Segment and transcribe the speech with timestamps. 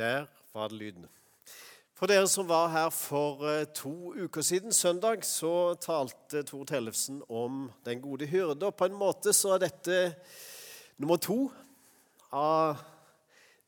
[0.00, 1.08] Der var det lyden.
[1.94, 7.18] For dere som var her for eh, to uker siden, søndag, så talte Tor Tellefsen
[7.28, 8.66] om Den gode hyrde.
[8.66, 9.98] Og på en måte så er dette
[10.96, 11.50] nummer to
[12.32, 12.80] av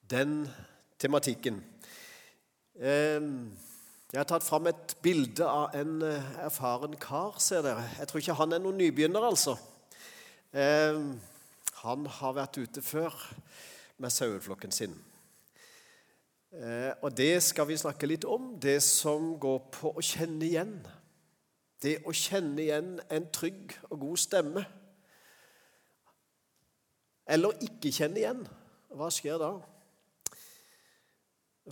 [0.09, 0.49] den
[0.99, 1.61] tematikken.
[2.81, 3.53] Ehm,
[4.13, 7.85] jeg har tatt fram et bilde av en eh, erfaren kar, ser dere.
[7.99, 9.59] Jeg tror ikke han er noen nybegynner, altså.
[10.57, 11.19] Ehm,
[11.85, 13.21] han har vært ute før
[14.01, 15.03] med saueflokken sin.
[16.53, 20.75] Eh, og det skal vi snakke litt om, det som går på å kjenne igjen.
[21.81, 24.65] Det å kjenne igjen en trygg og god stemme.
[27.25, 28.45] Eller ikke kjenne igjen.
[28.93, 29.55] Hva skjer da?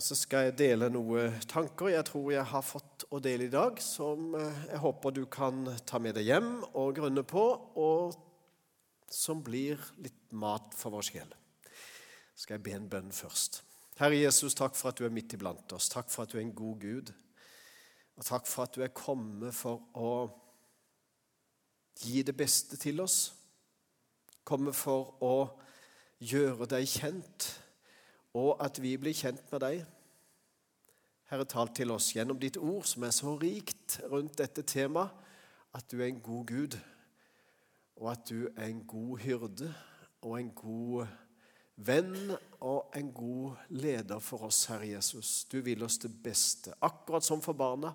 [0.01, 3.77] Så skal jeg dele noen tanker jeg tror jeg har fått å dele i dag,
[3.83, 7.43] som eh, jeg håper du kan ta med deg hjem og grunne på,
[7.77, 8.15] og
[9.11, 11.35] som blir litt mat for vår sjel.
[12.33, 13.67] Skal jeg be en bønn først.
[14.01, 15.85] Herre Jesus, takk for at du er midt iblant oss.
[15.93, 17.11] Takk for at du er en god Gud.
[18.17, 20.13] Og takk for at du er kommet for å
[22.01, 23.35] gi det beste til oss.
[24.41, 25.35] Komme for å
[26.17, 27.51] gjøre deg kjent,
[28.33, 29.85] og at vi blir kjent med deg.
[31.29, 35.13] Herre, tal til oss gjennom ditt ord, som er så rikt rundt dette temaet,
[35.77, 36.81] at du er en god Gud,
[38.01, 39.69] og at du er en god hyrde
[40.25, 41.19] og en god
[41.85, 45.43] venn og en god leder for oss, Herre Jesus.
[45.49, 46.75] Du vil oss det beste.
[46.81, 47.93] Akkurat som for barna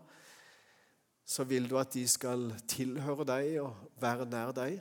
[1.27, 4.77] så vil du at de skal tilhøre deg og være nær deg.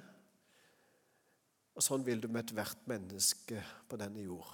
[1.76, 4.52] Og sånn vil du med ethvert menneske på denne jord.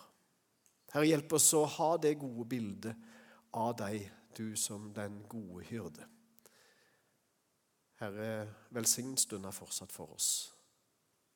[0.93, 3.11] Herre, hjelp oss å ha det gode bildet
[3.55, 6.07] av deg, du som den gode hyrde.
[8.01, 8.31] Herre,
[8.73, 10.31] velsign stunda fortsatt for oss.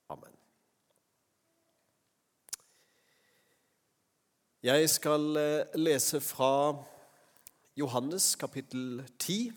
[0.09, 0.44] Amen.
[4.66, 6.73] Jeg skal eh, lese fra
[7.77, 9.52] Johannes kapittel 10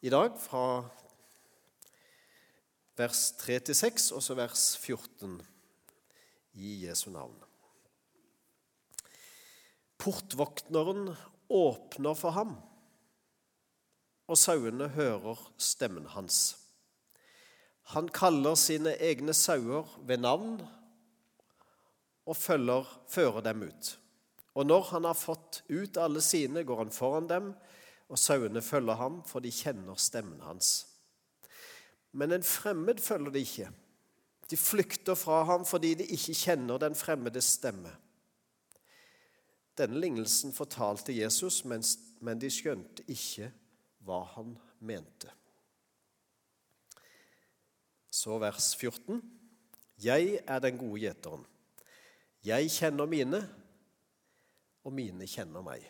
[0.00, 0.88] i dag, fra
[2.96, 5.34] vers 3 til 6, og så vers 14
[6.54, 7.36] i Jesu navn.
[10.00, 11.12] Portvokteren
[11.50, 12.56] åpner for ham,
[14.24, 16.56] og sauene hører stemmen hans.
[17.92, 20.62] Han kaller sine egne sauer ved navn
[22.28, 23.94] og følger, fører dem ut.
[24.58, 27.52] Og når han har fått ut alle sine, går han foran dem,
[28.08, 30.86] og sauene følger ham, for de kjenner stemmen hans.
[32.12, 33.70] Men en fremmed følger de ikke.
[34.48, 37.92] De flykter fra ham fordi de ikke kjenner den fremmedes stemme.
[39.78, 43.52] Denne lignelsen fortalte Jesus, men de skjønte ikke
[44.08, 45.30] hva han mente.
[48.10, 49.20] Så vers 14.
[50.02, 51.44] Jeg er den gode gjeteren.
[52.46, 53.40] Jeg kjenner mine,
[54.86, 55.82] og mine kjenner meg.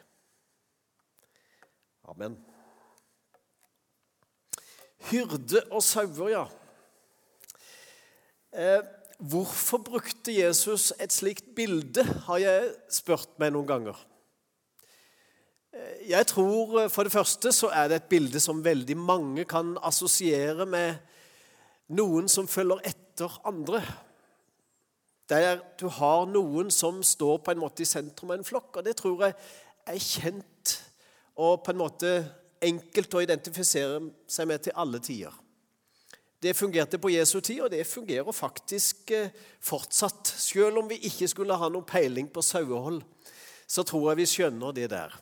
[2.08, 2.38] Amen.
[5.10, 6.46] Hyrde og sauer, ja.
[8.52, 8.80] Eh,
[9.18, 14.00] hvorfor brukte Jesus et slikt bilde, har jeg spurt meg noen ganger.
[15.76, 19.44] Eh, jeg tror eh, For det første så er det et bilde som veldig mange
[19.44, 20.96] kan assosiere med
[21.92, 23.84] noen som følger etter andre
[25.28, 28.76] der du har noen som står på en måte i sentrum av en flokk.
[28.76, 29.34] og Det tror jeg
[29.88, 30.78] er kjent
[31.38, 32.12] og på en måte
[32.64, 34.00] enkelt å identifisere
[34.30, 35.34] seg med til alle tider.
[36.42, 39.30] Det fungerte på Jesu tid, og det fungerer faktisk eh,
[39.60, 40.26] fortsatt.
[40.26, 43.00] Selv om vi ikke skulle ha noen peiling på sauehold,
[43.66, 45.16] så tror jeg vi skjønner det der.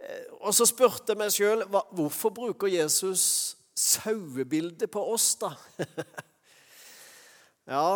[0.00, 5.52] Eh, og så spurte jeg meg sjøl hvorfor bruker Jesus sauebildet på oss, da?
[7.74, 7.86] ja,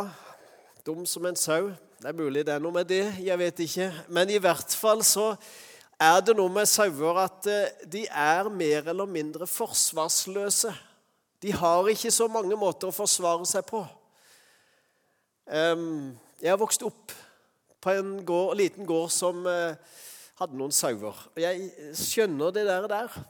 [0.88, 1.66] Dum som en sau.
[2.00, 3.88] Det er mulig det er noe med det, jeg vet ikke.
[4.08, 5.34] Men i hvert fall så
[6.00, 10.72] er det noe med sauer at eh, de er mer eller mindre forsvarsløse.
[11.44, 13.82] De har ikke så mange måter å forsvare seg på.
[15.48, 17.12] Jeg har vokst opp
[17.84, 19.76] på en gård, liten gård som eh,
[20.40, 21.20] hadde noen sauer.
[21.34, 22.88] Og jeg skjønner det der.
[22.94, 23.20] der.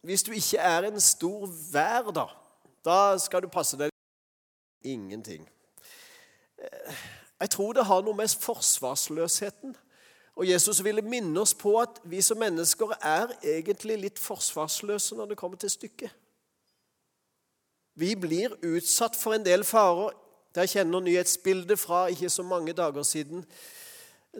[0.00, 2.26] Hvis du ikke er en stor vær, da,
[2.80, 3.92] da skal du passe deg
[4.82, 5.48] ingenting.
[6.58, 6.94] Eh,
[7.40, 9.76] jeg tror det har noe med forsvarsløsheten
[10.38, 15.32] Og Jesus ville minne oss på at vi som mennesker er egentlig litt forsvarsløse når
[15.32, 16.12] det kommer til stykket.
[17.98, 20.14] Vi blir utsatt for en del farer.
[20.54, 23.42] Jeg kjenner nyhetsbildet fra ikke så mange dager siden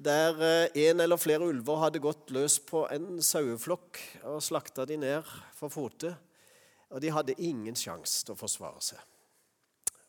[0.05, 3.99] der eh, en eller flere ulver hadde gått løs på en saueflokk
[4.31, 5.27] og slakta de ned
[5.59, 6.15] for fote.
[6.95, 9.03] Og de hadde ingen sjanse til å forsvare seg.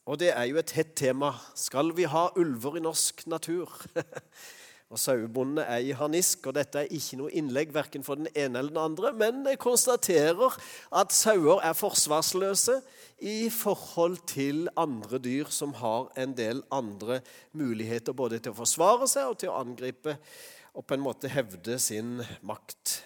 [0.09, 1.35] Og det er jo et hett tema.
[1.53, 3.69] Skal vi ha ulver i norsk natur?
[4.89, 8.57] Og Sauebondene er i harnisk, og dette er ikke noe innlegg verken for den ene
[8.57, 10.55] eller den andre, men jeg konstaterer
[10.97, 12.79] at sauer er forsvarsløse
[13.21, 17.19] i forhold til andre dyr som har en del andre
[17.53, 20.17] muligheter både til å forsvare seg og til å angripe
[20.73, 23.03] og på en måte hevde sin makt.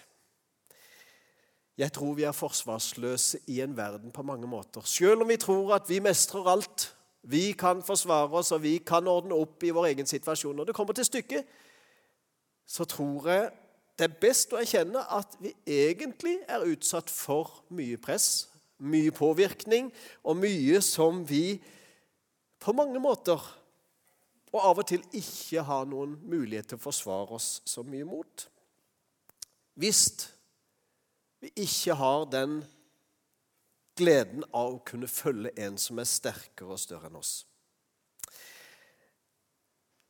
[1.78, 4.80] Jeg tror vi er forsvarsløse i en verden på mange måter.
[4.86, 9.06] Selv om vi tror at vi mestrer alt, vi kan forsvare oss og vi kan
[9.08, 10.56] ordne opp i vår egen situasjon.
[10.56, 11.44] Når det kommer til stykket,
[12.66, 13.50] så tror jeg
[13.98, 18.48] det er best å erkjenne at vi egentlig er utsatt for mye press,
[18.78, 19.90] mye påvirkning
[20.24, 21.58] og mye som vi
[22.62, 23.42] på mange måter
[24.54, 28.46] og av og til ikke har noen mulighet til å forsvare oss så mye mot.
[29.74, 30.33] Hvis
[31.44, 32.62] vi ikke har den
[33.98, 37.44] gleden av å kunne følge en som er sterkere og større enn oss.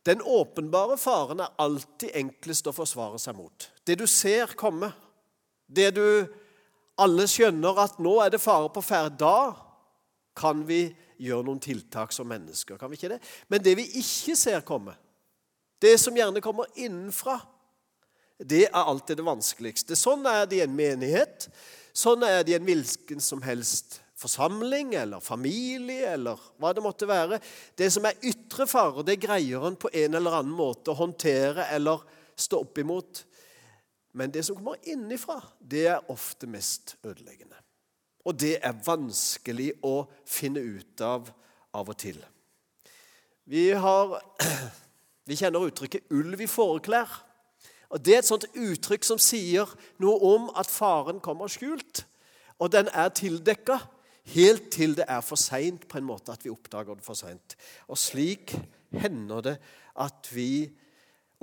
[0.05, 3.69] Den åpenbare faren er alltid enklest å forsvare seg mot.
[3.85, 4.91] Det du ser komme,
[5.67, 6.07] det du
[7.01, 9.55] alle skjønner at nå er det fare på ferde, da
[10.37, 10.87] kan vi
[11.25, 12.77] gjøre noen tiltak som mennesker.
[12.79, 13.21] kan vi ikke det?
[13.49, 14.95] Men det vi ikke ser komme,
[15.81, 17.41] det som gjerne kommer innenfra,
[18.39, 19.99] det er alltid det vanskeligste.
[19.99, 21.49] Sånn er det i en menighet.
[21.95, 27.09] Sånn er det i en hvilken som helst forsamling eller familie eller hva det måtte
[27.11, 27.39] være.
[27.77, 31.69] Det som er ytre farer, det greier en på en eller annen måte å håndtere
[31.75, 32.03] eller
[32.35, 33.25] stå opp imot.
[34.15, 37.59] Men det som kommer innifra, det er ofte mest ødeleggende.
[38.25, 41.29] Og det er vanskelig å finne ut av
[41.75, 42.21] av og til.
[43.51, 44.15] Vi, har,
[45.29, 47.17] vi kjenner uttrykket 'ulv i fåreklær'.
[47.95, 49.71] Og Det er et sånt uttrykk som sier
[50.03, 52.03] noe om at faren kommer skjult,
[52.59, 53.79] og den er tildekka
[54.35, 57.55] helt til det er for seint, på en måte at vi oppdager det for seint.
[57.87, 58.55] Og slik
[58.95, 59.57] hender det
[60.01, 60.67] at vi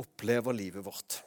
[0.01, 1.21] opplever livet vårt.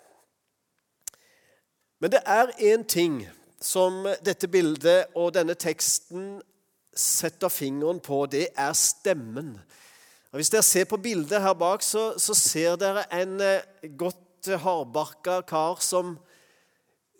[2.00, 3.22] Men det er én ting
[3.62, 6.42] som dette bildet og denne teksten
[6.94, 8.26] setter fingeren på.
[8.26, 9.54] Det er stemmen.
[10.32, 13.62] Og Hvis dere ser på bildet her bak, så, så ser dere en eh,
[14.44, 16.18] godt hardbarka kar som,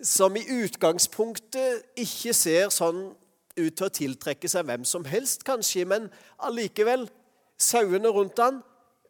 [0.03, 3.15] som i utgangspunktet ikke ser sånn
[3.55, 7.09] ut til å tiltrekke seg hvem som helst, kanskje, men allikevel
[7.55, 8.57] Sauene rundt han,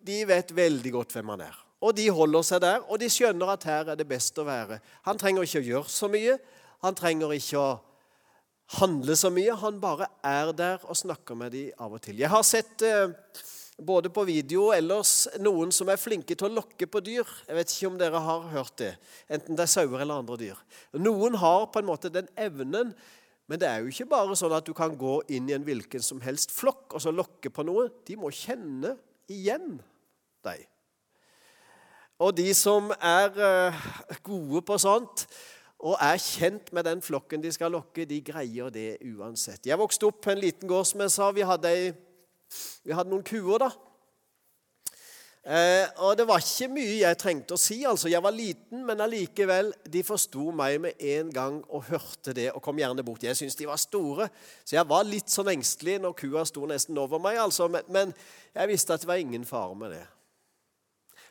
[0.05, 1.55] de vet veldig godt hvem han er.
[1.81, 4.76] Og de holder seg der, og de skjønner at her er det best å være.
[5.08, 6.34] Han trenger ikke å gjøre så mye.
[6.84, 7.70] Han trenger ikke å
[8.76, 9.56] handle så mye.
[9.64, 12.20] Han bare er der og snakker med dem av og til.
[12.20, 13.16] Jeg har sett eh,
[13.79, 17.26] både på video og ellers noen som er flinke til å lokke på dyr.
[17.49, 18.94] Jeg vet ikke om dere har hørt det,
[19.29, 20.65] enten det er sauer eller andre dyr.
[21.00, 22.94] Noen har på en måte den evnen
[23.50, 26.03] men det er jo ikke bare sånn at du kan gå inn i en hvilken
[26.05, 27.91] som helst flokk og så lokke på noe.
[28.09, 28.94] De må kjenne
[29.29, 29.76] igjen
[30.44, 30.62] deg.
[32.25, 33.85] Og de som er eh,
[34.25, 35.26] gode på sånt,
[35.85, 39.67] og er kjent med den flokken de skal lokke, de greier det uansett.
[39.69, 41.29] Jeg vokste opp på en liten gård, som jeg sa.
[41.35, 41.73] Vi hadde,
[42.84, 43.70] vi hadde noen kuer, da.
[45.44, 47.82] Eh, og det var ikke mye jeg trengte å si.
[47.84, 48.08] altså.
[48.08, 52.62] Jeg var liten, men allikevel, de forsto meg med en gang og hørte det og
[52.64, 53.26] kom gjerne bort.
[53.26, 54.30] Jeg syntes de var store,
[54.64, 57.36] så jeg var litt sånn engstelig når kua sto nesten over meg.
[57.42, 57.68] altså.
[57.68, 58.16] Men, men
[58.54, 60.04] jeg visste at det var ingen fare med det.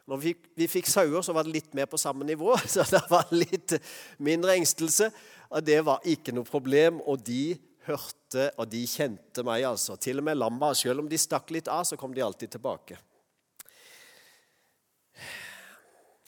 [0.05, 3.01] Når vi, vi fikk sauer, så var det litt mer på samme nivå, så det
[3.09, 3.79] var litt
[4.21, 5.09] mindre engstelse.
[5.53, 7.55] Og det var ikke noe problem, og de
[7.87, 9.65] hørte og de kjente meg.
[9.67, 9.97] altså.
[9.97, 12.99] Til og med lamma, selv om de stakk litt av, så kom de alltid tilbake.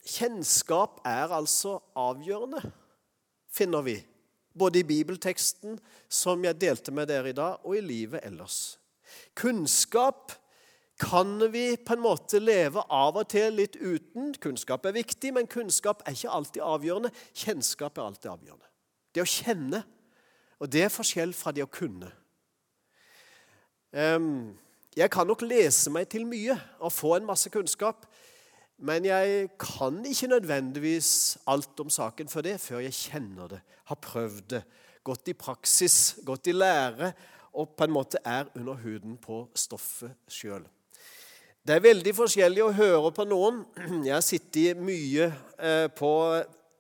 [0.06, 2.62] Kjennskap er altså avgjørende,
[3.50, 3.98] finner vi.
[4.56, 8.78] Både i bibelteksten, som jeg delte med dere i dag, og i livet ellers.
[9.36, 10.32] Kunnskap
[11.02, 14.32] kan vi på en måte leve av og til litt uten.
[14.40, 17.12] Kunnskap er viktig, men kunnskap er ikke alltid avgjørende.
[17.36, 18.70] Kjennskap er alltid avgjørende.
[19.12, 19.84] Det å kjenne,
[20.60, 22.12] og det er forskjell fra det å kunne.
[24.96, 28.06] Jeg kan nok lese meg til mye og få en masse kunnskap,
[28.78, 34.00] men jeg kan ikke nødvendigvis alt om saken for det før jeg kjenner det, har
[34.04, 34.64] prøvd det,
[35.06, 37.14] gått i praksis, gått i lære
[37.56, 40.66] og på en måte er under huden på stoffet sjøl.
[41.66, 43.64] Det er veldig forskjellig å høre på noen.
[44.06, 46.12] Jeg har sittet mye eh, på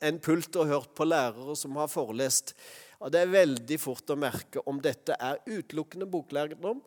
[0.05, 2.53] en pult og hørt på lærere som har forelest.
[3.00, 6.82] Og Det er veldig fort å merke om dette er utelukkende boklærdom,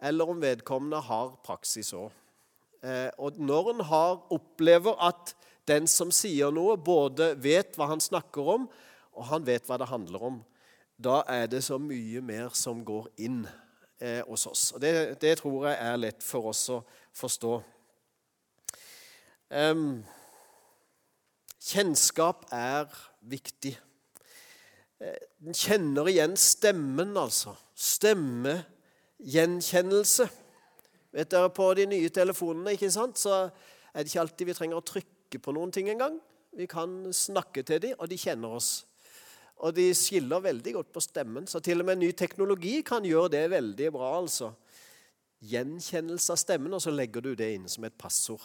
[0.00, 2.10] eller om vedkommende har praksis òg.
[2.82, 3.82] Eh, og når en
[4.32, 5.34] opplever at
[5.68, 8.68] den som sier noe, både vet hva han snakker om,
[9.12, 10.38] og han vet hva det handler om,
[11.00, 13.42] da er det så mye mer som går inn
[14.00, 14.70] eh, hos oss.
[14.76, 16.80] Og det, det, tror jeg er lett for oss å
[17.16, 17.52] forstå.
[19.50, 20.02] Um,
[21.60, 22.88] Kjennskap er
[23.20, 23.74] viktig.
[25.00, 27.56] En kjenner igjen stemmen, altså.
[27.74, 30.28] Stemmegjenkjennelse.
[31.16, 33.48] Vet dere, På de nye telefonene ikke sant, så
[33.94, 36.20] er det ikke alltid vi trenger å trykke på noen ting engang.
[36.52, 38.86] Vi kan snakke til dem, og de kjenner oss.
[39.60, 43.32] Og de skiller veldig godt på stemmen, så til og med ny teknologi kan gjøre
[43.36, 44.18] det veldig bra.
[44.20, 44.52] altså.
[45.40, 48.44] Gjenkjennelse av stemmen, og så legger du det inn som et passord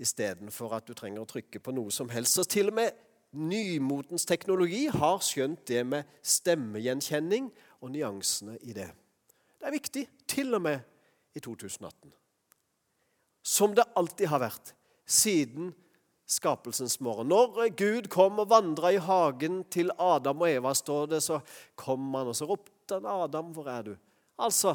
[0.00, 2.34] istedenfor at du trenger å trykke på noe som helst.
[2.34, 2.96] Så til og med
[3.34, 7.50] nymotens teknologi har skjønt det med stemmegjenkjenning
[7.82, 8.90] og nyansene i det.
[9.58, 10.80] Det er viktig, til og med
[11.34, 12.12] i 2018.
[13.44, 14.74] Som det alltid har vært
[15.04, 15.72] siden
[16.26, 17.28] skapelsens morgen.
[17.28, 21.40] Når Gud kom og vandra i hagen til Adam og Eva, står det, så
[21.76, 23.96] kom han, og så ropte han, 'Adam, hvor er du?'
[24.38, 24.74] Altså,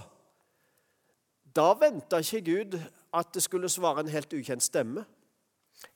[1.56, 2.80] Da venta ikke Gud
[3.14, 5.06] at det skulle svare en helt ukjent stemme.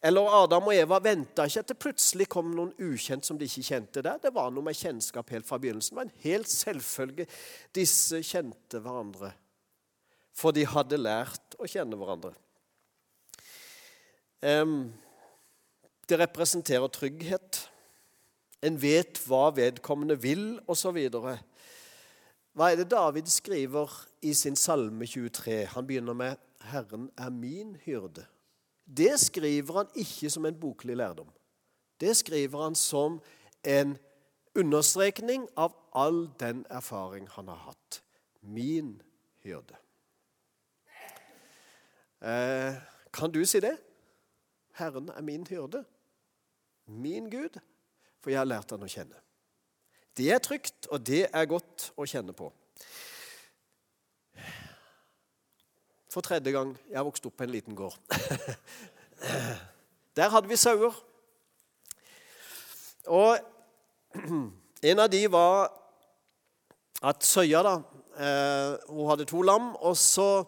[0.03, 3.63] Eller Adam og Eva venta ikke at det plutselig kom noen ukjent som de ikke
[3.67, 4.19] kjente der.
[4.19, 5.95] Det var noe med kjennskap helt fra begynnelsen.
[5.95, 7.27] Det var en helt selvfølge.
[7.75, 9.33] Disse kjente hverandre,
[10.35, 12.33] for de hadde lært å kjenne hverandre.
[16.03, 17.61] Det representerer trygghet.
[18.63, 20.99] En vet hva vedkommende vil, osv.
[22.53, 23.91] Hva er det David skriver
[24.23, 25.65] i sin salme 23?
[25.75, 28.27] Han begynner med 'Herren er min hyrde'.
[28.85, 31.29] Det skriver han ikke som en boklig lærdom.
[31.99, 33.21] Det skriver han som
[33.63, 33.97] en
[34.55, 38.01] understrekning av all den erfaring han har hatt.
[38.41, 39.01] Min
[39.43, 39.75] hyrde.
[42.23, 42.75] Eh,
[43.13, 43.77] kan du si det?
[44.71, 45.83] Herren er min hyrde
[46.85, 47.59] min Gud,
[48.21, 49.19] for jeg har lært han å kjenne.
[50.17, 52.51] Det er trygt, og det er godt å kjenne på.
[56.13, 57.95] For tredje gang Jeg har vokst opp på en liten gård.
[60.17, 60.93] Der hadde vi sauer.
[63.09, 63.39] Og
[64.83, 65.71] en av de var
[67.01, 67.73] at Søya da,
[68.13, 70.45] eh, hun hadde to lam, og så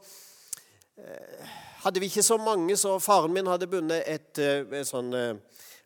[1.02, 1.50] eh,
[1.82, 5.12] hadde vi ikke så mange, så faren min hadde bundet et, eh, et sånn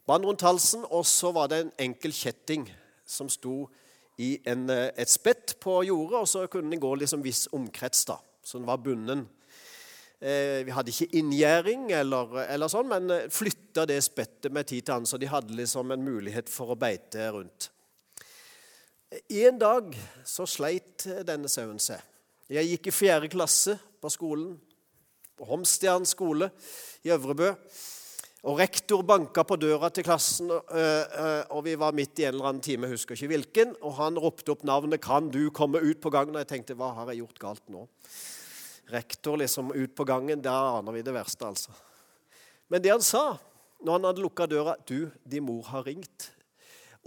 [0.09, 2.67] Bånd rundt halsen, og så var det en enkel kjetting
[3.07, 3.69] som sto
[4.17, 8.17] i en, et spett på jordet, og så kunne den gå liksom viss omkrets, da,
[8.43, 9.27] så den var bunden.
[10.19, 14.83] Eh, vi hadde ikke inngjerding eller, eller, sånn, men eh, flytta det spettet med tid
[14.83, 17.69] til annen, så de hadde liksom en mulighet for å beite rundt.
[19.31, 19.93] En dag
[20.27, 22.03] så sleit denne sauen seg.
[22.51, 24.57] Jeg gikk i fjerde klasse på skolen,
[25.39, 26.49] på Homstjern skole
[27.07, 27.53] i Øvrebø.
[28.49, 32.63] Og Rektor banka på døra til klassen, og vi var midt i en eller annen
[32.63, 33.73] time, jeg husker ikke hvilken.
[33.83, 36.93] Og han ropte opp navnet 'Kan du komme ut på gangen?' Og jeg tenkte 'Hva
[36.93, 37.87] har jeg gjort galt nå?'
[38.89, 41.75] Rektor liksom ut på gangen, der aner vi det verste, altså.
[42.69, 43.37] Men det han sa
[43.79, 46.31] når han hadde lukka døra 'Du, din mor har ringt.'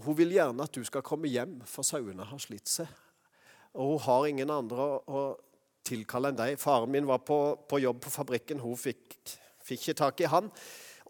[0.03, 2.89] Hun vil gjerne at du skal komme hjem, for sauene har slitt seg.
[3.75, 5.21] Og hun har ingen andre å, å
[5.85, 6.57] tilkalle enn deg.
[6.61, 8.63] Faren min var på, på jobb på fabrikken.
[8.63, 9.19] Hun fikk,
[9.61, 10.49] fikk ikke tak i han.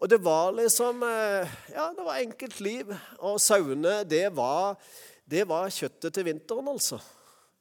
[0.03, 2.91] Og det var liksom eh, Ja, det var enkelt liv.
[3.23, 4.75] Og sauene, det var,
[5.23, 6.99] det var kjøttet til vinteren, altså.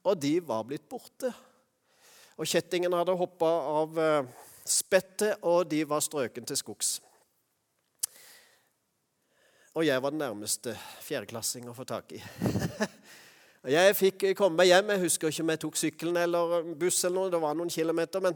[0.02, 1.30] Og de var blitt borte.
[2.42, 4.30] Og kjettingen hadde hoppa av eh,
[4.66, 6.96] spettet, og de var strøken til skogs.
[9.78, 10.74] Og jeg var den nærmeste
[11.06, 12.18] fjerdeklassing å få tak i.
[13.76, 14.90] jeg fikk komme meg hjem.
[14.90, 18.26] Jeg husker ikke om jeg tok sykkelen eller buss, eller noe, det var noen kilometer.
[18.26, 18.34] men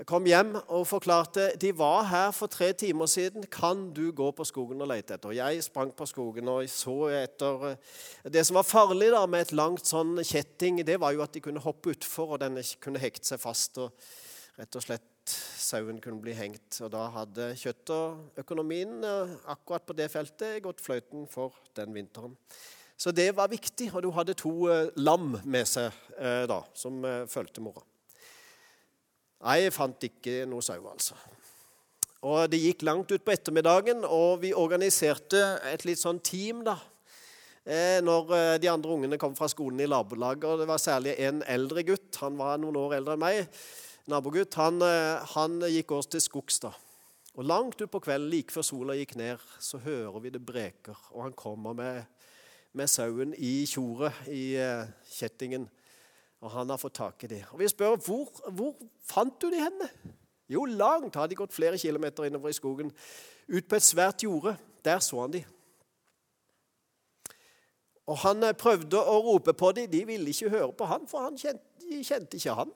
[0.00, 3.42] jeg kom hjem og forklarte de var her for tre timer siden.
[3.52, 5.34] Kan du gå på skogen og lete etter?
[5.36, 7.98] Jeg sprang på skogen og så etter eh,
[8.32, 11.42] Det som var farlig da med et langt sånn kjetting, det var jo at de
[11.44, 13.76] kunne hoppe utfor, og den kunne hekte seg fast.
[13.76, 13.92] og
[14.56, 16.80] rett og slett Sauen kunne bli hengt.
[16.80, 21.92] Og da hadde kjøtt og økonomien eh, akkurat på det feltet gått fløyten for den
[21.92, 22.38] vinteren.
[22.96, 25.92] Så det var viktig, og du hadde to eh, lam med seg
[26.48, 27.84] da, som fulgte mora.
[29.40, 31.14] Nei, jeg fant ikke noe sau, altså.
[32.28, 36.74] Og Det gikk langt utpå ettermiddagen, og vi organiserte et litt sånn team da,
[37.64, 40.44] eh, når eh, de andre ungene kom fra skolen i nabolaget.
[40.44, 42.20] og Det var særlig en eldre gutt.
[42.20, 43.48] Han var noen år eldre enn meg.
[44.12, 44.60] Nabogutt.
[44.60, 46.60] Han, eh, han gikk oss til skogs.
[46.60, 46.74] da.
[47.40, 51.00] Og Langt utpå kvelden, like før sola gikk ned, så hører vi det breker.
[51.16, 52.04] Og han kommer med,
[52.74, 54.52] med sauen i tjoret, i
[55.16, 55.70] kjettingen.
[56.40, 57.44] Og han har fått tak i dem.
[57.52, 59.88] Og vi spør hvor, hvor fant du de henne?
[60.50, 62.90] Jo, langt hadde de gått flere kilometer innover i skogen.
[63.50, 64.56] Ut på et svært jorde.
[64.84, 65.44] Der så han de.
[68.10, 69.90] Og han eh, prøvde å rope på dem.
[69.92, 72.72] De ville ikke høre på han, for han kjente, de kjente ikke han.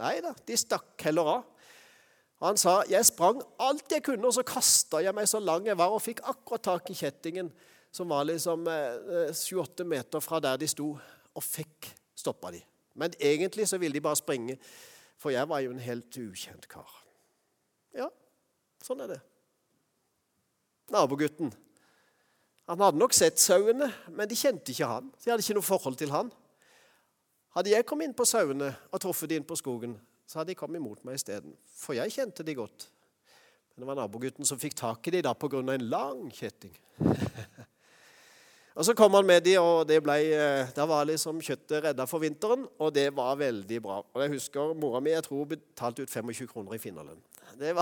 [0.00, 1.48] Nei da, de stakk heller av.
[2.40, 5.76] Han sa jeg sprang alt jeg kunne, og så kasta jeg meg så lang jeg
[5.76, 7.50] var, og fikk akkurat tak i kjettingen,
[7.92, 10.94] som var liksom 7-8 meter fra der de sto,
[11.36, 12.60] og fikk stoppa de.
[12.94, 14.58] Men egentlig så ville de bare springe,
[15.20, 16.92] for jeg var jo en helt ukjent kar.
[17.96, 18.08] Ja,
[18.84, 19.20] sånn er det.
[20.90, 21.52] Nabogutten.
[22.70, 25.10] Han hadde nok sett sauene, men de kjente ikke han.
[25.22, 26.30] De hadde ikke noe forhold til han.
[27.56, 29.96] Hadde jeg kommet inn på sauene og truffet de inn på skogen,
[30.26, 31.56] så hadde de kommet imot meg isteden.
[31.66, 32.86] For jeg kjente de godt.
[33.74, 35.62] Men det var nabogutten som fikk tak i de da pga.
[35.74, 36.76] en lang kjetting.
[38.74, 42.06] og Så kom han med de, og det ble, eh, da var liksom kjøttet redda
[42.06, 42.68] for vinteren.
[42.78, 43.98] Og det var veldig bra.
[44.14, 47.20] Og Jeg husker mora mi jeg tror betalte ut 25 kroner i finnerlønn.
[47.58, 47.74] Det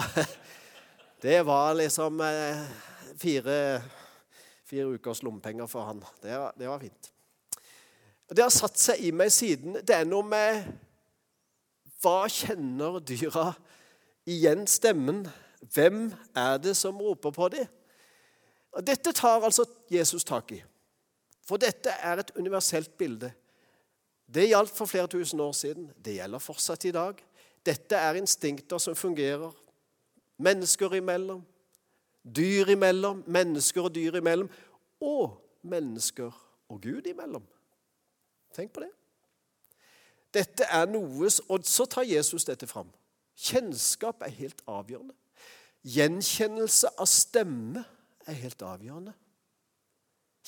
[1.23, 2.65] det var liksom eh,
[3.21, 3.83] fire,
[4.65, 6.03] fire ukers lommepenger for han.
[6.23, 7.13] Det det var fint.
[8.29, 9.79] Det har satt seg i meg siden.
[9.85, 10.65] Det er noe med
[12.03, 13.53] Hva kjenner dyra
[14.29, 15.25] igjen stemmen?
[15.75, 17.67] Hvem er det som roper på dem?
[18.85, 20.63] Dette tar altså Jesus tak i.
[21.49, 23.31] For dette er et universelt bilde.
[24.29, 25.89] Det gjaldt for flere tusen år siden.
[25.97, 27.23] Det gjelder fortsatt i dag.
[27.65, 29.55] Dette er instinkter som fungerer
[30.39, 31.41] mennesker imellom,
[32.23, 34.51] dyr imellom, mennesker og dyr imellom,
[35.01, 36.35] og mennesker
[36.69, 37.45] og Gud imellom.
[38.55, 38.93] Tenk på det.
[40.35, 42.93] Dette er noe, Og så tar Jesus dette fram.
[43.37, 45.15] Kjennskap er helt avgjørende.
[45.83, 47.85] Gjenkjennelse av stemme
[48.27, 49.15] er helt avgjørende.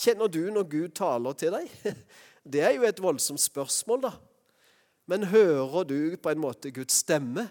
[0.00, 1.70] Kjenner du når Gud taler til deg?
[2.52, 4.12] Det er jo et voldsomt spørsmål, da.
[5.10, 7.44] Men hører du på en måte Guds stemme?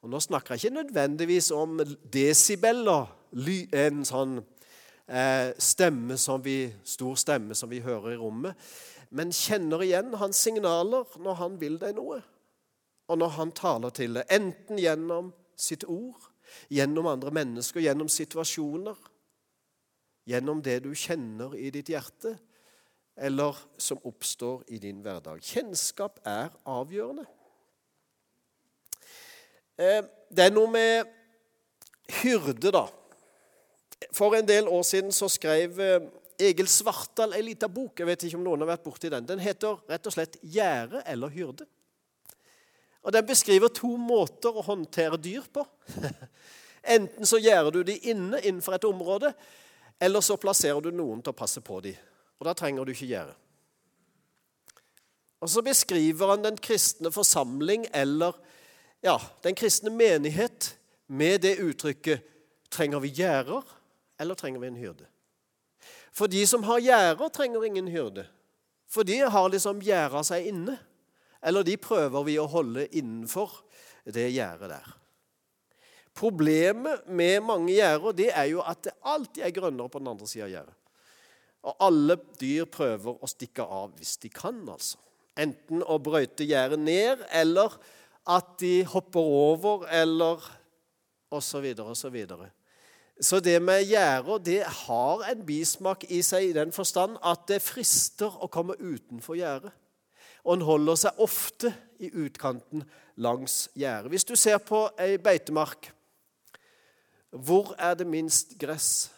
[0.00, 1.76] Og Nå snakker jeg ikke nødvendigvis om
[2.12, 3.10] desibeller,
[3.76, 8.70] en sånn eh, stemme som vi, stor stemme som vi hører i rommet
[9.10, 12.20] men kjenner igjen hans signaler når han vil deg noe,
[13.10, 16.28] og når han taler til deg, enten gjennom sitt ord,
[16.70, 18.98] gjennom andre mennesker, gjennom situasjoner,
[20.28, 22.36] gjennom det du kjenner i ditt hjerte,
[23.20, 25.42] eller som oppstår i din hverdag.
[25.44, 27.26] Kjennskap er avgjørende.
[29.80, 31.10] Eh, det er noe med
[32.20, 32.86] hyrde, da.
[34.16, 36.08] For en del år siden så skrev eh,
[36.40, 38.00] Egil Svartdal ei lita bok.
[38.00, 39.26] Jeg vet ikke om noen har vært borti den.
[39.28, 41.68] Den heter rett og slett 'Gjerde eller hyrde'.
[43.02, 45.64] Og Den beskriver to måter å håndtere dyr på.
[46.96, 49.32] Enten så gjerder du de inne innenfor et område,
[50.00, 51.96] eller så plasserer du noen til å passe på dem.
[52.40, 53.34] Og da trenger du ikke gjøre.
[55.40, 58.36] Og så beskriver han den kristne forsamling, eller
[59.04, 60.74] ja, den kristne menighet,
[61.10, 62.26] med det uttrykket
[62.70, 63.64] Trenger vi gjerder,
[64.22, 65.08] eller trenger vi en hyrde?
[66.14, 68.28] For de som har gjerder, trenger ingen hyrde.
[68.86, 70.76] For de har liksom gjerda seg inne.
[71.42, 73.56] Eller de prøver vi å holde innenfor
[74.06, 74.94] det gjerdet der.
[76.16, 80.28] Problemet med mange gjerder det er jo at det alltid er grønnere på den andre
[80.28, 80.76] sida av gjerdet.
[81.60, 84.98] Og alle dyr prøver å stikke av hvis de kan, altså.
[85.40, 87.76] Enten å brøyte gjerdet ned, eller
[88.28, 90.42] at de hopper over, eller
[91.30, 91.68] osv.
[91.84, 92.16] osv.
[92.26, 92.48] Så
[93.20, 97.60] så det med gjerder det har en bismak i seg i den forstand at det
[97.60, 99.74] frister å komme utenfor gjerdet.
[100.40, 102.86] Og en holder seg ofte i utkanten
[103.20, 104.08] langs gjerdet.
[104.08, 105.90] Hvis du ser på ei beitemark,
[107.30, 109.10] hvor er det minst gress?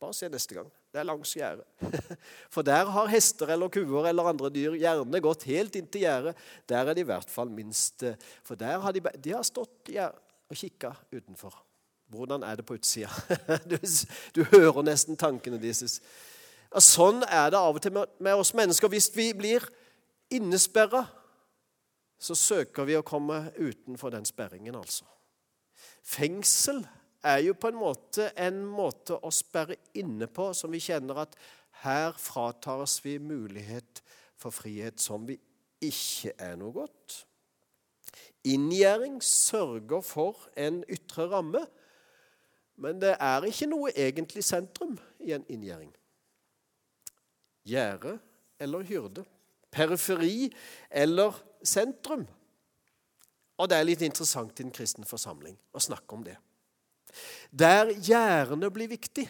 [0.00, 0.70] Bare se neste gang.
[0.92, 1.64] Det er langs gjerdet.
[2.54, 6.36] For der har hester eller kuer eller andre dyr gjerne gått helt inntil gjerdet.
[6.68, 9.88] Der er de i hvert fall minst eh, For der har de, de har stått
[9.88, 11.56] og kikka utenfor.
[12.12, 13.08] Hvordan er det på utsida?
[13.70, 13.78] Du,
[14.36, 15.96] du, hører nesten tankene deres.
[16.76, 18.92] Sånn er det av og til med oss mennesker.
[18.92, 19.64] Hvis vi blir
[20.32, 21.06] innesperra,
[22.20, 25.08] så søker vi å komme utenfor den sperringen, altså.
[26.02, 26.82] Fengsel
[27.22, 31.36] er jo på en måte en måte å sperre inne på som vi kjenner at
[31.84, 34.02] her fratas vi mulighet
[34.38, 35.38] for frihet som vi
[35.82, 37.22] ikke er noe godt.
[38.46, 41.62] Inngjerding sørger for en ytre ramme
[42.82, 45.92] men det er ikke noe egentlig sentrum i en inngjerding.
[47.68, 48.16] Gjerde
[48.58, 49.24] eller hyrde.
[49.72, 50.50] Periferi
[50.90, 52.24] eller sentrum.
[53.62, 56.34] Og det er litt interessant i en kristen forsamling å snakke om det.
[57.54, 59.28] Der gjerne blir viktig,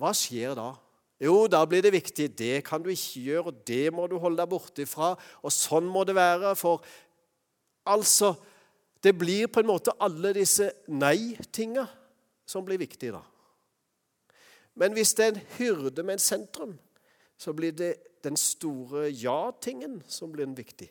[0.00, 0.72] hva skjer da?
[1.22, 2.26] Jo, da blir det viktig.
[2.36, 5.12] Det kan du ikke gjøre, og det må du holde deg borte fra.
[5.46, 6.50] Og sånn må det være.
[6.58, 6.82] For
[7.86, 8.32] altså
[9.04, 11.86] det blir på en måte alle disse nei-tinga
[12.48, 13.22] som blir viktige, da.
[14.74, 16.74] Men hvis det er en hyrde med en sentrum,
[17.38, 17.92] så blir det
[18.24, 20.88] den store ja-tingen som blir den viktig.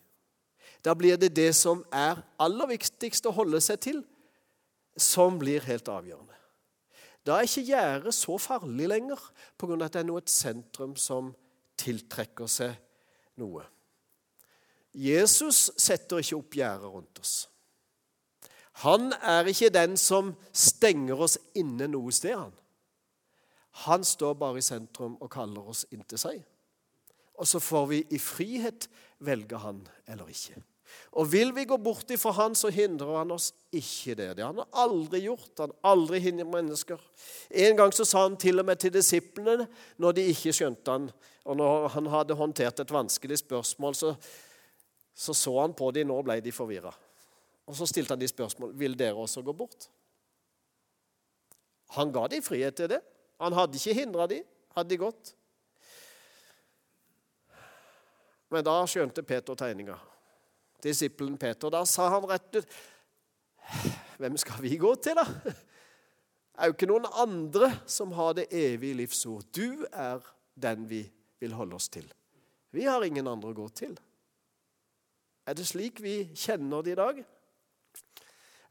[0.84, 4.02] Da blir det det som er aller viktigst å holde seg til,
[5.00, 6.36] som blir helt avgjørende.
[7.24, 9.20] Da er ikke gjerdet så farlig lenger
[9.58, 9.86] pga.
[9.86, 11.32] at det er noe et sentrum som
[11.80, 12.76] tiltrekker seg
[13.40, 13.64] noe.
[14.94, 17.48] Jesus setter ikke opp gjerdet rundt oss.
[18.84, 22.36] Han er ikke den som stenger oss inne noe sted.
[22.36, 22.54] Han
[23.74, 26.44] Han står bare i sentrum og kaller oss inn til seg.
[27.42, 28.86] Og så får vi i frihet
[29.18, 30.62] velge han eller ikke.
[31.14, 34.30] Og vil vi gå bort ifra han, så hindrer han oss ikke det.
[34.38, 35.52] Det har han aldri gjort.
[35.62, 37.02] Han aldri hindret mennesker.
[37.64, 39.68] En gang så sa han til og med til disiplene,
[40.02, 41.12] når de ikke skjønte han,
[41.44, 44.16] og når han hadde håndtert et vanskelig spørsmål, så
[45.14, 46.94] så, så han på dem, nå ble de forvirra.
[47.70, 49.88] Og så stilte han de spørsmål vil dere også gå bort.
[51.94, 53.00] Han ga dem frihet til det.
[53.42, 55.36] Han hadde ikke hindra dem, hadde de gått.
[58.54, 59.98] Men da skjønte Peter tegninga.
[60.84, 61.72] Disippelen Peter.
[61.72, 62.80] Da sa han rett ut
[64.20, 65.26] Hvem skal vi gå til, da?
[66.54, 69.48] Det er jo ikke noen andre som har det evige livsord.
[69.56, 70.22] Du er
[70.54, 71.02] den vi
[71.42, 72.06] vil holde oss til.
[72.72, 73.96] Vi har ingen andre å gå til.
[75.50, 77.24] Er det slik vi kjenner det i dag?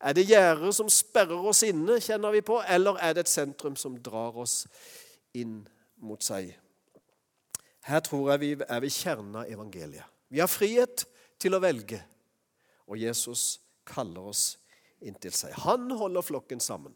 [0.03, 3.77] Er det gjerder som sperrer oss inne, kjenner vi på, eller er det et sentrum
[3.79, 4.65] som drar oss
[5.39, 5.61] inn
[6.03, 6.51] mot seg?
[7.87, 10.07] Her tror jeg vi er ved kjernen av evangeliet.
[10.33, 11.05] Vi har frihet
[11.43, 12.01] til å velge,
[12.87, 14.45] og Jesus kaller oss
[15.03, 15.55] inntil seg.
[15.65, 16.95] Han holder flokken sammen.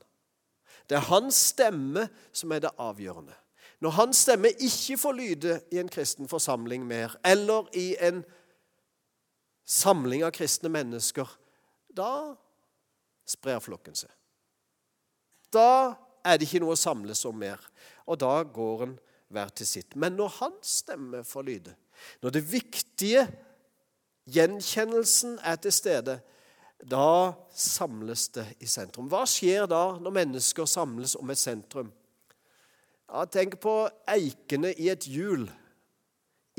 [0.87, 3.35] Det er hans stemme som er det avgjørende.
[3.83, 8.23] Når hans stemme ikke får lyde i en kristen forsamling mer, eller i en
[9.67, 11.29] samling av kristne mennesker,
[11.91, 12.37] da
[13.27, 14.13] sprer flokken seg.
[15.53, 17.61] Da er det ikke noe å samles om mer,
[18.07, 18.97] og da går en
[19.35, 19.97] hver til sitt.
[19.99, 21.75] Men når hans stemme får lyde,
[22.23, 23.27] når det viktige
[24.27, 26.19] gjenkjennelsen er til stede,
[26.83, 29.09] da samles det i sentrum.
[29.11, 31.89] Hva skjer da når mennesker samles om et sentrum?
[33.07, 35.47] Ja, tenk på eikene i et hjul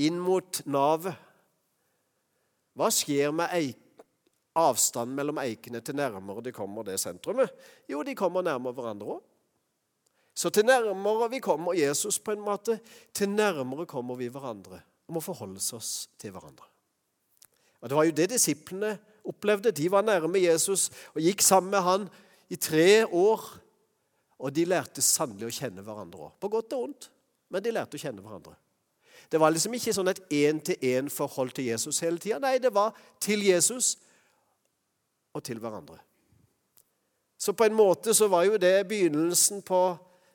[0.01, 1.15] inn mot navet.
[2.77, 3.84] Hva skjer med eik,
[4.58, 7.51] avstanden mellom eikene til nærmere de kommer det sentrumet?
[7.89, 9.25] Jo, de kommer nærmere hverandre òg.
[10.38, 12.80] Så til nærmere vi kommer Jesus, på en måte,
[13.13, 16.65] til nærmere kommer vi hverandre og må forholde oss til hverandre.
[17.88, 19.71] Og Det var jo det disiplene opplevde.
[19.71, 22.10] De var nærme Jesus og gikk sammen med han
[22.52, 23.45] i tre år.
[24.43, 26.34] Og de lærte sannelig å kjenne hverandre òg.
[26.36, 27.08] På godt og vondt,
[27.47, 28.58] men de lærte å kjenne hverandre.
[29.32, 32.41] Det var liksom ikke sånn et én-til-én-forhold til Jesus hele tida.
[32.43, 32.91] Nei, det var
[33.23, 33.95] til Jesus
[35.32, 35.95] og til hverandre.
[37.39, 39.82] Så på en måte så var jo det begynnelsen på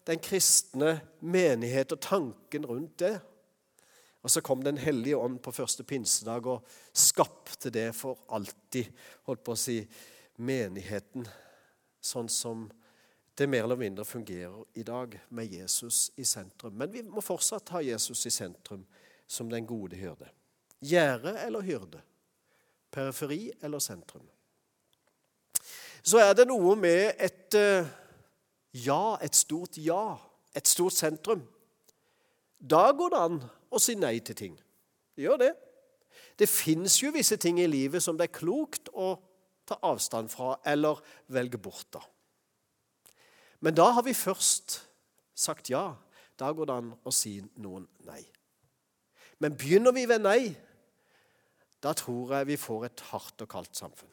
[0.09, 3.19] den kristne menighet og tanken rundt det.
[4.23, 8.93] Og så kom Den hellige ånd på første pinsedag og skapte det for alltid,
[9.27, 9.81] holdt på å si,
[10.39, 11.27] menigheten
[12.03, 12.69] sånn som
[13.39, 16.75] det mer eller mindre fungerer i dag, med Jesus i sentrum.
[16.79, 18.85] Men vi må fortsatt ha Jesus i sentrum
[19.27, 20.29] som den gode hyrde.
[20.83, 22.03] Gjerde eller hyrde?
[22.93, 24.25] Periferi eller sentrum?
[26.03, 27.89] Så er det noe med et eh,
[28.73, 30.19] ja, et stort ja,
[30.57, 31.45] et stort sentrum.
[32.59, 34.57] Da går det an å si nei til ting.
[35.17, 35.53] Det gjør det.
[36.39, 39.15] Det fins jo visse ting i livet som det er klokt å
[39.69, 41.01] ta avstand fra eller
[41.33, 42.03] velge bort da.
[43.63, 44.81] Men da har vi først
[45.35, 45.93] sagt ja.
[46.41, 48.23] Da går det an å si noen nei.
[49.39, 50.55] Men begynner vi ved nei,
[51.83, 54.11] da tror jeg vi får et hardt og kaldt samfunn.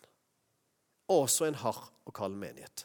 [1.09, 2.83] Også en hard og kald menighet.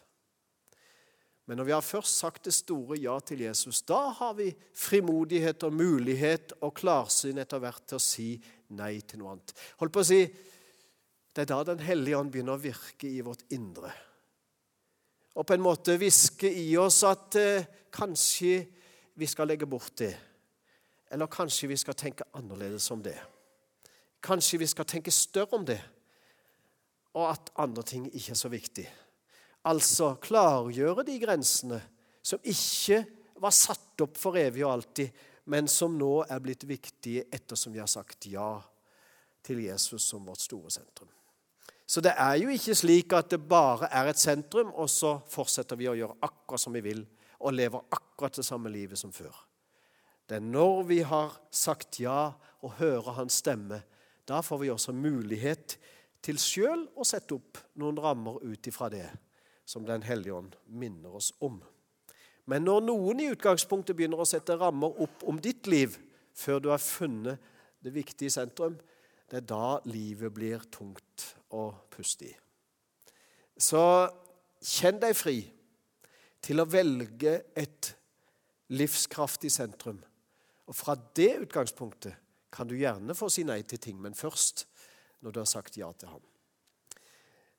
[1.45, 5.67] Men når vi har først sagt det store ja til Jesus, da har vi frimodighet
[5.67, 8.31] og mulighet og klarsyn etter hvert til å si
[8.73, 9.53] nei til noe annet.
[9.83, 10.25] Hold på å si,
[11.35, 13.91] Det er da Den hellige ånd begynner å virke i vårt indre
[15.35, 18.61] og på en måte hviske i oss at eh, kanskje
[19.19, 20.13] vi skal legge bort det.
[21.11, 23.17] Eller kanskje vi skal tenke annerledes om det.
[24.23, 25.81] Kanskje vi skal tenke større om det,
[27.15, 28.87] og at andre ting ikke er så viktig.
[29.65, 31.81] Altså klargjøre de grensene
[32.25, 33.03] som ikke
[33.41, 35.11] var satt opp for evig og alltid,
[35.53, 38.57] men som nå er blitt viktige ettersom vi har sagt ja
[39.45, 41.11] til Jesus som vårt store sentrum.
[41.87, 45.77] Så det er jo ikke slik at det bare er et sentrum, og så fortsetter
[45.77, 47.03] vi å gjøre akkurat som vi vil,
[47.45, 49.35] og lever akkurat det samme livet som før.
[50.25, 52.33] Det er når vi har sagt ja
[52.65, 53.83] og hører hans stemme,
[54.25, 55.77] da får vi også mulighet
[56.25, 59.05] til sjøl å sette opp noen rammer ut ifra det
[59.65, 61.63] som Den hellige ånd minner oss om.
[62.45, 65.97] Men når noen i utgangspunktet begynner å sette rammer opp om ditt liv
[66.37, 67.41] før du har funnet
[67.85, 68.77] det viktige sentrum,
[69.31, 72.35] det er da livet blir tungt å puste i.
[73.57, 73.81] Så
[74.61, 75.39] kjenn deg fri
[76.45, 77.95] til å velge et
[78.75, 80.01] livskraftig sentrum.
[80.69, 82.21] Og fra det utgangspunktet
[82.55, 84.67] kan du gjerne få si nei til ting, men først
[85.25, 86.23] når du har sagt ja til ham.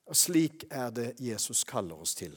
[0.05, 2.35] Og Slik er det Jesus kaller oss til.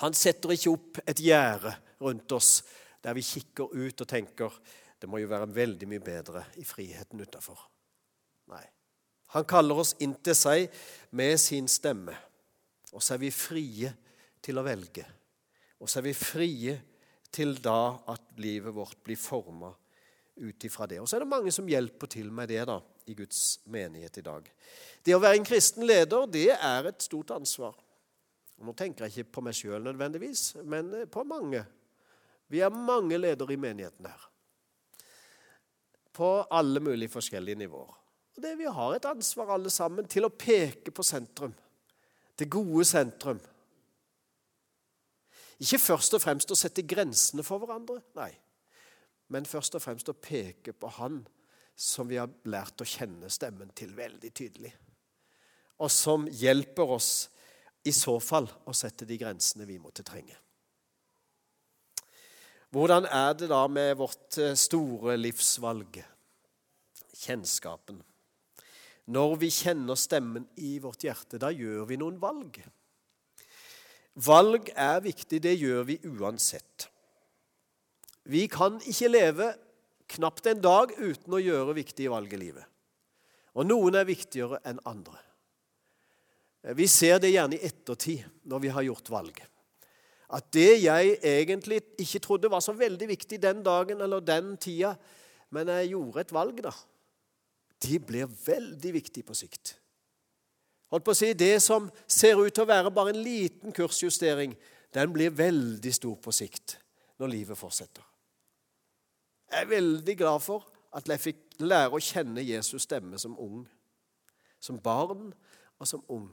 [0.00, 2.62] Han setter ikke opp et gjerde rundt oss
[3.02, 4.54] der vi kikker ut og tenker
[5.02, 7.58] det må jo være veldig mye bedre i friheten utafor.
[8.52, 8.62] Nei.
[9.34, 10.68] Han kaller oss inn til seg
[11.18, 12.14] med sin stemme.
[12.92, 13.90] Og så er vi frie
[14.44, 15.04] til å velge.
[15.82, 16.76] Og så er vi frie
[17.32, 19.72] til da at livet vårt blir forma
[20.36, 21.00] ut ifra det.
[21.00, 24.24] Og så er det mange som hjelper til med det da, i Guds menighet i
[24.26, 24.48] dag.
[25.02, 27.76] Det å være en kristen leder, det er et stort ansvar.
[28.58, 31.64] Og nå tenker jeg ikke på meg sjøl nødvendigvis, men på mange.
[32.52, 34.28] Vi er mange ledere i menigheten her
[36.12, 37.94] på alle mulige forskjellige nivåer.
[38.36, 41.54] Og det Vi har et ansvar alle sammen til å peke på sentrum.
[42.38, 43.40] Det gode sentrum.
[45.60, 48.32] Ikke først og fremst å sette grensene for hverandre, nei.
[49.28, 51.22] Men først og fremst å peke på Han
[51.82, 54.70] som vi har lært å kjenne stemmen til veldig tydelig.
[55.82, 57.10] Og som hjelper oss
[57.82, 60.36] i så fall å sette de grensene vi måtte trenge.
[62.72, 65.98] Hvordan er det da med vårt eh, store livsvalg?
[67.22, 67.98] Kjennskapen.
[69.12, 72.62] Når vi kjenner stemmen i vårt hjerte, da gjør vi noen valg.
[74.22, 76.86] Valg er viktig, det gjør vi uansett.
[78.30, 79.50] Vi kan ikke leve
[80.16, 82.66] knapt en dag uten å gjøre viktige valg i livet.
[83.56, 85.18] Og noen er viktigere enn andre.
[86.78, 89.42] Vi ser det gjerne i ettertid når vi har gjort valg
[90.32, 94.94] at det jeg egentlig ikke trodde var så veldig viktig den dagen eller den tida,
[95.52, 96.72] men jeg gjorde et valg, da,
[97.84, 99.74] de blir veldig viktig på sikt.
[100.92, 104.56] Holdt på å si, Det som ser ut til å være bare en liten kursjustering,
[104.92, 106.78] den blir veldig stor på sikt
[107.20, 108.04] når livet fortsetter.
[109.52, 110.64] Jeg er veldig glad for
[110.96, 113.66] at jeg fikk lære å kjenne Jesus' stemme som ung.
[114.60, 115.32] Som barn
[115.78, 116.30] og som ung.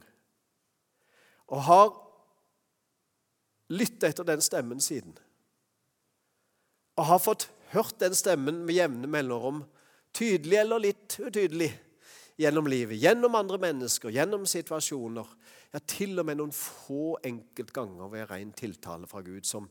[1.50, 1.90] Og har
[3.70, 5.12] lytta etter den stemmen siden.
[6.96, 9.62] Og har fått hørt den stemmen med jevne mellomrom,
[10.16, 11.70] tydelig eller litt utydelig,
[12.40, 12.98] gjennom livet.
[12.98, 15.28] Gjennom andre mennesker, gjennom situasjoner.
[15.70, 19.68] Ja, til og med noen få enkeltganger ved ren tiltale fra Gud som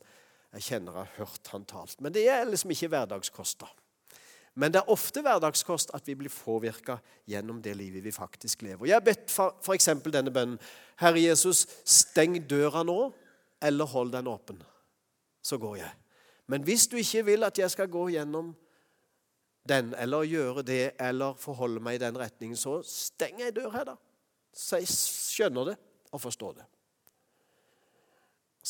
[0.54, 2.00] jeg kjenner jeg har hørt han talt.
[2.02, 3.60] Men det er liksom ikke hverdagskost.
[3.60, 3.68] da.
[4.58, 6.98] Men det er ofte hverdagskost at vi blir påvirka
[7.30, 8.88] gjennom det livet vi faktisk lever.
[8.88, 9.88] Jeg har bedt f.eks.
[10.10, 10.58] denne bønnen.
[11.00, 13.12] Herre Jesus, steng døra nå
[13.62, 14.58] eller hold den åpen.
[15.42, 15.92] Så går jeg.
[16.50, 18.50] Men hvis du ikke vil at jeg skal gå gjennom
[19.68, 23.86] den, eller gjøre det, eller forholde meg i den retningen, så steng ei dør her,
[23.92, 23.96] da.
[24.50, 25.76] Så jeg skjønner det
[26.10, 26.66] og forstår det.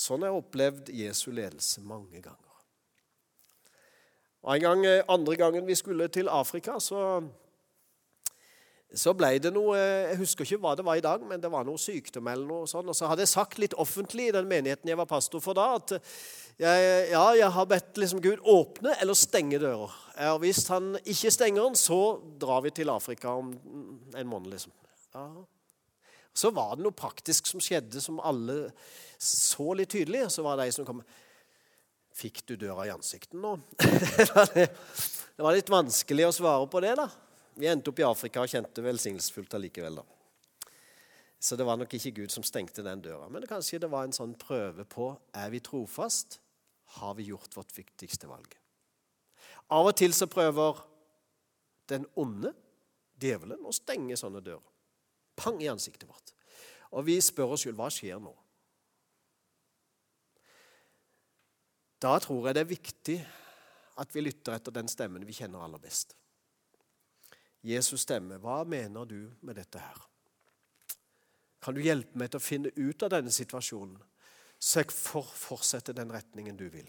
[0.01, 2.47] Sånn har jeg opplevd Jesu ledelse mange ganger.
[4.41, 7.23] Og en gang, eh, Andre gangen vi skulle til Afrika, så
[8.91, 11.67] så ble det noe Jeg husker ikke hva det var i dag, men det var
[11.67, 12.89] noe sykdom eller noe sånt.
[12.91, 15.77] Og så hadde jeg sagt litt offentlig i den menigheten jeg var pastor for da,
[15.79, 15.95] at
[16.59, 19.95] jeg, ja, jeg har bedt liksom Gud åpne eller stenge dører.
[20.33, 23.55] Og hvis han ikke stenger den, så drar vi til Afrika om
[24.17, 24.75] en måned, liksom.
[25.15, 25.29] Ja.
[26.35, 28.73] Så var det noe praktisk som skjedde, som alle
[29.21, 30.27] så litt tydelig.
[30.33, 31.03] Så var det ei som kom
[32.21, 33.55] Fikk du døra i ansiktet nå?
[33.79, 37.07] det var litt vanskelig å svare på det, da.
[37.55, 40.01] Vi endte opp i Afrika og kjente velsignelsesfullt allikevel.
[40.01, 40.69] da.
[41.41, 43.29] Så det var nok ikke Gud som stengte den døra.
[43.31, 46.41] Men det kanskje det var en sånn prøve på er vi trofast.
[46.99, 48.57] Har vi gjort vårt viktigste valg?
[49.71, 50.83] Av og til så prøver
[51.89, 52.53] den onde,
[53.23, 54.67] djevelen, å stenge sånne dører.
[55.39, 56.35] Pang i ansiktet vårt.
[56.91, 58.35] Og vi spør oss sjøl hva skjer nå?
[62.01, 63.19] Da tror jeg det er viktig
[64.01, 66.15] at vi lytter etter den stemmen vi kjenner aller best.
[67.61, 68.39] Jesus stemme.
[68.41, 69.99] Hva mener du med dette her?
[71.61, 73.99] Kan du hjelpe meg til å finne ut av denne situasjonen,
[74.57, 76.89] så jeg får fortsette den retningen du vil?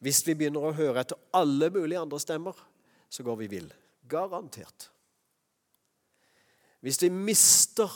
[0.00, 2.56] Hvis vi begynner å høre etter alle mulige andre stemmer,
[3.08, 3.68] så går vi vill.
[4.08, 4.88] Garantert.
[6.80, 7.92] Hvis vi mister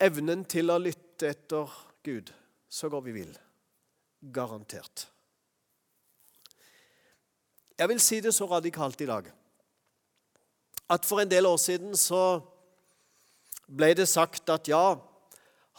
[0.00, 1.72] evnen til å lytte etter
[2.04, 2.32] Gud,
[2.68, 3.32] så går vi vill.
[4.32, 5.08] Garantert.
[7.78, 9.32] Jeg vil si det så radikalt i dag
[10.94, 12.38] at for en del år siden så
[13.66, 14.96] ble det sagt at ja,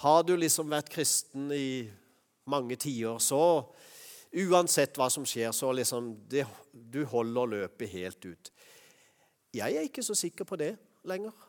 [0.01, 1.85] har du liksom vært kristen i
[2.49, 3.39] mange tiår, så
[4.35, 8.51] uansett hva som skjer, så liksom det, du holder løpet helt ut.
[9.55, 10.73] Jeg er ikke så sikker på det
[11.07, 11.44] lenger.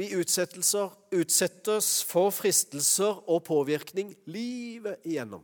[0.00, 5.42] Vi utsettes for fristelser og påvirkning livet igjennom.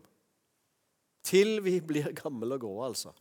[1.26, 3.12] Til vi blir gamle og grå, altså.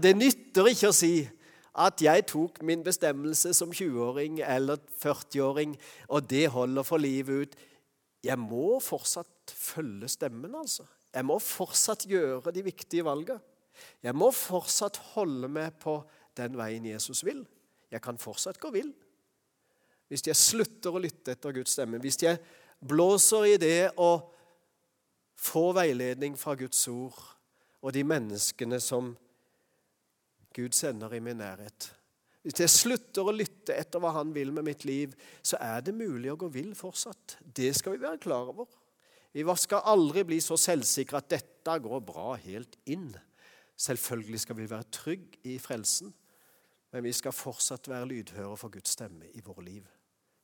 [0.00, 1.14] Det nytter ikke å si
[1.82, 5.76] at jeg tok min bestemmelse som 20-åring eller 40-åring,
[6.08, 7.56] og det holder for livet ut.
[8.24, 10.86] Jeg må fortsatt følge stemmen, altså.
[11.12, 13.42] Jeg må fortsatt gjøre de viktige valgene.
[14.04, 15.98] Jeg må fortsatt holde meg på
[16.38, 17.42] den veien Jesus vil.
[17.92, 18.92] Jeg kan fortsatt gå vill.
[20.08, 22.40] Hvis jeg slutter å lytte etter Guds stemme, hvis jeg
[22.84, 24.10] blåser i det å
[25.42, 27.18] få veiledning fra Guds ord
[27.82, 29.12] og de menneskene som
[30.52, 31.88] Gud sender i min nærhet
[32.44, 35.94] Hvis jeg slutter å lytte etter hva Han vil med mitt liv, så er det
[35.94, 37.38] mulig å gå vill fortsatt.
[37.40, 38.66] Det skal vi være klar over.
[39.32, 43.12] Vi skal aldri bli så selvsikre at dette går bra helt inn.
[43.78, 46.12] Selvfølgelig skal vi være trygge i frelsen,
[46.92, 49.86] men vi skal fortsatt være lydhøre for Guds stemme i våre liv.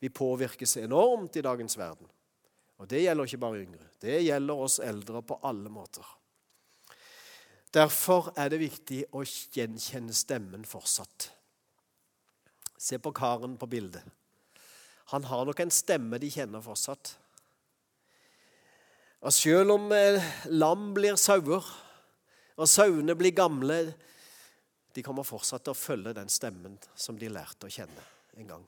[0.01, 2.09] Vi påvirkes enormt i dagens verden.
[2.79, 3.89] Og det gjelder ikke bare yngre.
[4.01, 6.07] Det gjelder oss eldre på alle måter.
[7.75, 11.33] Derfor er det viktig å gjenkjenne stemmen fortsatt.
[12.79, 14.07] Se på karen på bildet.
[15.13, 17.17] Han har nok en stemme de kjenner fortsatt.
[19.19, 21.67] Og selv om eh, lam blir sauer,
[22.59, 23.81] og sauene blir gamle,
[24.99, 28.03] de kommer fortsatt til å følge den stemmen som de lærte å kjenne
[28.39, 28.65] en gang.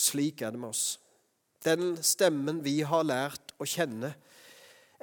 [0.00, 0.96] Slik er det med oss.
[1.64, 4.14] Den stemmen vi har lært å kjenne,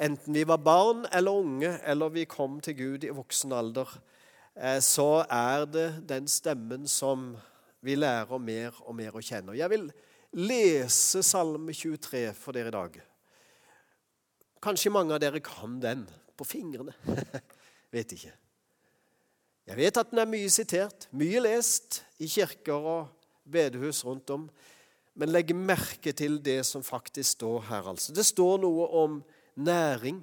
[0.01, 3.93] enten vi var barn eller unge, eller vi kom til Gud i voksen alder,
[4.55, 7.35] eh, så er det den stemmen som
[7.85, 9.57] vi lærer mer og mer å kjenne.
[9.57, 9.89] Jeg vil
[10.41, 13.01] lese Salme 23 for dere i dag.
[14.61, 16.93] Kanskje mange av dere kan den på fingrene.
[17.93, 18.33] vet ikke.
[19.71, 23.05] Jeg vet at den er mye sitert, mye lest i kirker og
[23.47, 24.49] bedehus rundt om.
[25.15, 27.87] Men legg merke til det som faktisk står her.
[27.87, 28.11] altså.
[28.11, 29.15] Det står noe om
[29.55, 30.19] næring.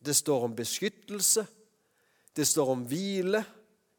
[0.00, 1.44] Det står om beskyttelse.
[2.32, 3.44] Det står om hvile.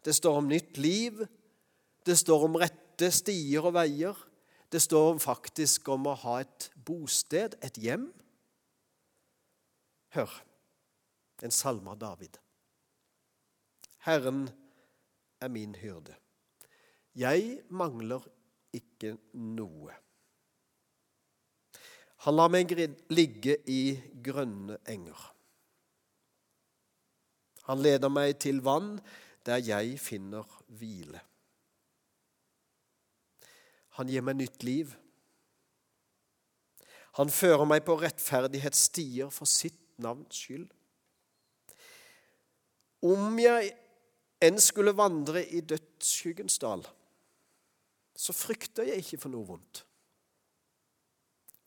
[0.02, 1.22] Det står om nytt liv.
[2.02, 4.18] Det står om rette stier og veier.
[4.74, 8.10] Det står faktisk om å ha et bosted, et hjem.
[10.18, 10.40] Hør
[11.46, 12.41] en salme av David.
[14.06, 14.48] Herren
[15.42, 16.16] er min hyrde.
[17.16, 18.24] Jeg mangler
[18.74, 19.94] ikke noe.
[22.26, 22.72] Han lar meg
[23.10, 25.22] ligge i grønne enger.
[27.70, 28.96] Han leder meg til vann
[29.46, 30.46] der jeg finner
[30.78, 31.22] hvile.
[33.98, 34.94] Han gir meg nytt liv.
[37.20, 40.70] Han fører meg på rettferdighetsstier for sitt navns skyld.
[43.02, 43.74] Om jeg
[44.42, 46.84] enn skulle vandre i dødsskyggens dal,
[48.16, 49.84] så frykter jeg ikke for noe vondt,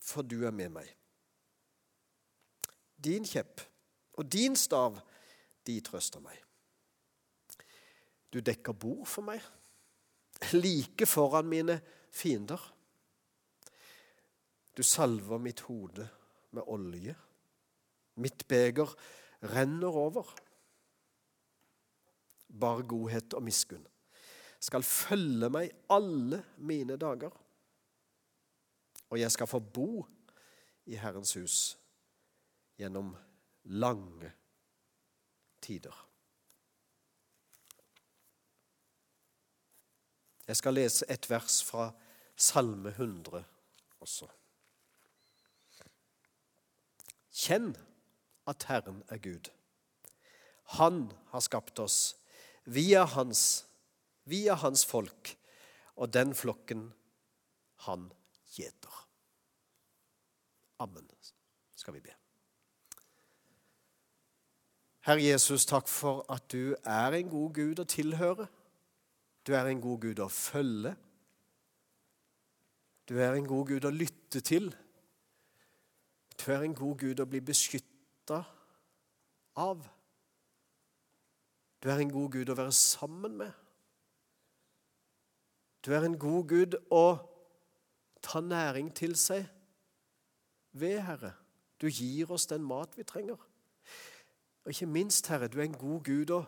[0.05, 0.89] for du er med meg.
[2.95, 3.63] Din kjepp
[4.15, 4.99] og din stav,
[5.65, 6.37] de trøster meg.
[8.31, 9.41] Du dekker bord for meg,
[10.53, 11.79] like foran mine
[12.13, 12.61] fiender.
[14.75, 16.07] Du salver mitt hode
[16.51, 17.15] med olje.
[18.19, 18.91] Mitt beger
[19.55, 20.27] renner over
[22.59, 23.85] bare godhet og miskunn
[24.65, 27.33] skal følge meg alle mine dager.
[29.09, 30.05] Og jeg skal få bo
[30.89, 31.57] i Herrens hus
[32.79, 33.13] gjennom
[33.63, 34.31] lange
[35.61, 36.01] tider.
[40.47, 41.89] Jeg skal lese et vers fra
[42.37, 43.43] Salme 100
[44.03, 44.27] også.
[47.35, 47.73] Kjenn
[48.47, 49.49] at Herren er Gud.
[50.77, 52.15] Han har skapt oss
[52.65, 53.65] vi er hans,
[54.25, 55.37] vi hans folk,
[55.95, 56.89] og den flokken
[57.85, 58.09] han
[58.55, 59.01] gjeter.
[60.79, 61.07] Amen,
[61.75, 62.15] skal vi be.
[65.05, 68.47] Herre Jesus, takk for at du er en god Gud å tilhøre.
[69.45, 70.95] Du er en god Gud å følge.
[73.05, 74.71] Du er en god Gud å lytte til.
[76.33, 78.41] Du er en god Gud å bli beskytta
[79.61, 79.85] av.
[81.85, 83.51] Du er en god Gud å være sammen med.
[85.85, 87.03] Du er en god Gud å
[88.25, 89.43] ta næring til seg
[90.73, 91.35] ved, Herre.
[91.77, 93.37] Du gir oss den mat vi trenger.
[94.65, 96.41] Og ikke minst, Herre, du er en god Gud å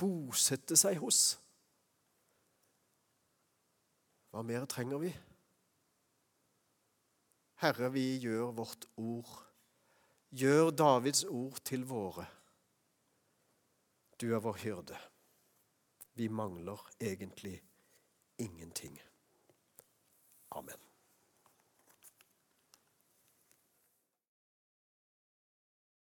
[0.00, 1.36] bosette seg hos.
[4.32, 5.12] Hva mer trenger vi?
[7.60, 9.36] Herre, vi gjør vårt ord.
[10.32, 12.24] Gjør Davids ord til våre.
[14.20, 14.96] Du er vår hyrde.
[16.14, 17.62] Vi mangler egentlig
[18.38, 19.02] ingenting.
[20.48, 20.87] Amen.